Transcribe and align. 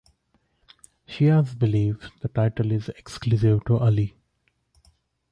Shias 1.07 1.55
believe 1.59 2.09
the 2.21 2.27
title 2.27 2.71
is 2.71 2.89
exclusive 2.89 3.63
to 3.65 3.77
Ali. 3.77 4.15